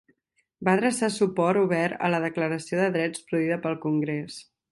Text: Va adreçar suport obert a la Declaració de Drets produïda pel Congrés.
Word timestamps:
Va 0.67 0.71
adreçar 0.77 1.09
suport 1.17 1.61
obert 1.65 2.01
a 2.07 2.09
la 2.15 2.23
Declaració 2.25 2.81
de 2.81 2.89
Drets 2.97 3.23
produïda 3.27 3.61
pel 3.67 3.77
Congrés. 3.87 4.43